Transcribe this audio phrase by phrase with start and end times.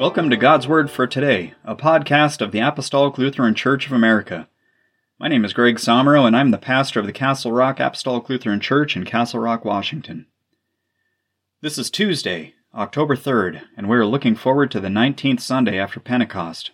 [0.00, 4.48] Welcome to God's Word for Today, a podcast of the Apostolic Lutheran Church of America.
[5.18, 8.60] My name is Greg Somero, and I'm the pastor of the Castle Rock Apostolic Lutheran
[8.60, 10.24] Church in Castle Rock, Washington.
[11.60, 16.00] This is Tuesday, October 3rd, and we are looking forward to the 19th Sunday after
[16.00, 16.70] Pentecost.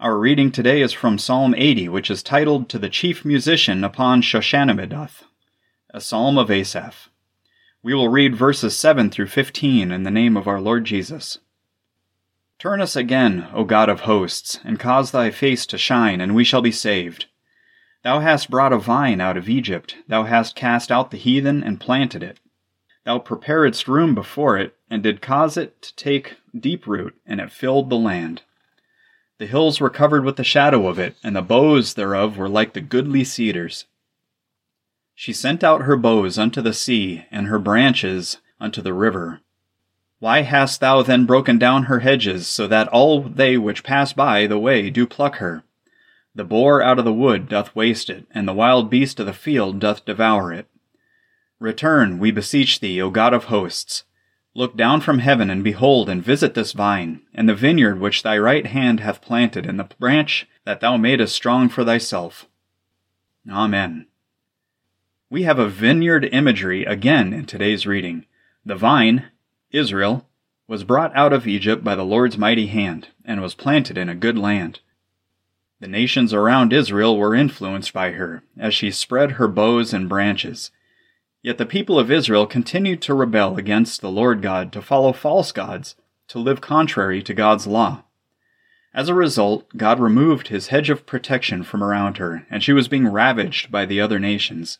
[0.00, 4.22] Our reading today is from Psalm 80, which is titled To the Chief Musician upon
[4.22, 5.22] Shoshannimeduth,
[5.94, 7.08] a psalm of Asaph.
[7.84, 11.38] We will read verses 7 through 15 in the name of our Lord Jesus.
[12.58, 16.42] Turn us again, O God of hosts, and cause thy face to shine, and we
[16.42, 17.26] shall be saved.
[18.02, 21.80] Thou hast brought a vine out of Egypt, thou hast cast out the heathen and
[21.80, 22.40] planted it.
[23.04, 27.52] Thou preparedst room before it, and did cause it to take deep root, and it
[27.52, 28.42] filled the land.
[29.38, 32.72] The hills were covered with the shadow of it, and the boughs thereof were like
[32.72, 33.84] the goodly cedars.
[35.14, 39.40] She sent out her boughs unto the sea, and her branches unto the river.
[40.26, 44.48] Why hast thou then broken down her hedges, so that all they which pass by
[44.48, 45.62] the way do pluck her?
[46.34, 49.32] The boar out of the wood doth waste it, and the wild beast of the
[49.32, 50.66] field doth devour it.
[51.60, 54.02] Return, we beseech thee, O God of hosts.
[54.52, 58.36] Look down from heaven, and behold, and visit this vine, and the vineyard which thy
[58.36, 62.48] right hand hath planted, and the branch that thou madest strong for thyself.
[63.48, 64.06] Amen.
[65.30, 68.26] We have a vineyard imagery again in today's reading.
[68.64, 69.26] The vine,
[69.76, 70.26] Israel,
[70.68, 74.14] was brought out of Egypt by the Lord's mighty hand, and was planted in a
[74.14, 74.80] good land.
[75.78, 80.70] The nations around Israel were influenced by her, as she spread her boughs and branches.
[81.42, 85.52] Yet the people of Israel continued to rebel against the Lord God, to follow false
[85.52, 85.94] gods,
[86.28, 88.04] to live contrary to God's law.
[88.94, 92.88] As a result, God removed his hedge of protection from around her, and she was
[92.88, 94.78] being ravaged by the other nations.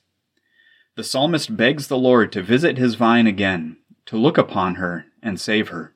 [0.96, 3.76] The psalmist begs the Lord to visit his vine again,
[4.06, 5.94] to look upon her and save her.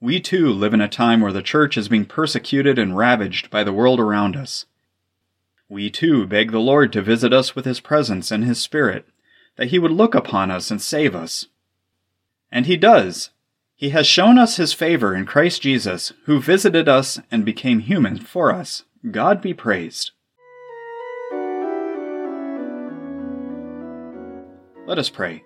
[0.00, 3.62] We too live in a time where the church is being persecuted and ravaged by
[3.62, 4.64] the world around us.
[5.68, 9.06] We too beg the Lord to visit us with his presence and his Spirit,
[9.56, 11.46] that he would look upon us and save us.
[12.50, 13.30] And he does.
[13.76, 18.18] He has shown us his favor in Christ Jesus, who visited us and became human
[18.18, 18.84] for us.
[19.10, 20.12] God be praised.
[24.86, 25.44] Let us pray.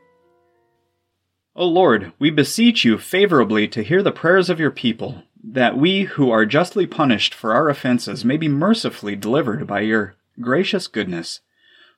[1.56, 6.02] O Lord, we beseech you favorably to hear the prayers of your people, that we
[6.02, 11.40] who are justly punished for our offenses may be mercifully delivered by your gracious goodness,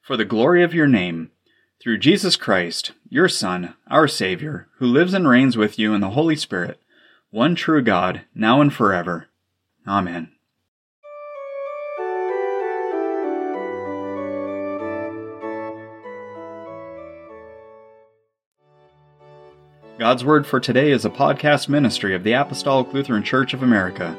[0.03, 1.31] for the glory of your name,
[1.81, 6.11] through Jesus Christ, your Son, our Savior, who lives and reigns with you in the
[6.11, 6.79] Holy Spirit,
[7.31, 9.29] one true God, now and forever.
[9.89, 10.36] Amen.
[19.99, 24.15] God's Word for Today is a podcast ministry of the Apostolic Lutheran Church of America.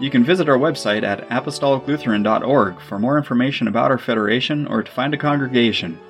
[0.00, 4.90] You can visit our website at apostoliclutheran.org for more information about our federation or to
[4.90, 6.00] find a congregation.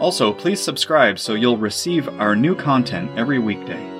[0.00, 3.95] Also, please subscribe so you'll receive our new content every weekday.